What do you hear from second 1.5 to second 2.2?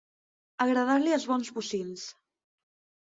bocins.